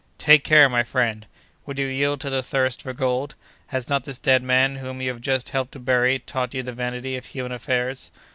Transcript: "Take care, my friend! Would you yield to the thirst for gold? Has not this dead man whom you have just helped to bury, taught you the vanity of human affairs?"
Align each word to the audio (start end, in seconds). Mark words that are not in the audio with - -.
"Take 0.17 0.43
care, 0.43 0.67
my 0.67 0.81
friend! 0.81 1.27
Would 1.67 1.77
you 1.77 1.85
yield 1.85 2.21
to 2.21 2.31
the 2.31 2.41
thirst 2.41 2.81
for 2.81 2.91
gold? 2.91 3.35
Has 3.67 3.87
not 3.87 4.03
this 4.03 4.17
dead 4.17 4.41
man 4.41 4.77
whom 4.77 4.99
you 4.99 5.09
have 5.09 5.21
just 5.21 5.49
helped 5.49 5.73
to 5.73 5.79
bury, 5.79 6.17
taught 6.17 6.55
you 6.55 6.63
the 6.63 6.73
vanity 6.73 7.15
of 7.17 7.25
human 7.27 7.51
affairs?" 7.51 8.09